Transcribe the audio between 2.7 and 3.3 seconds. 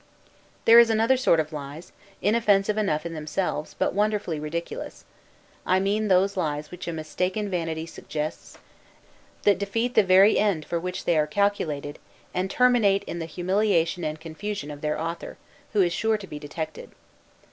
enough in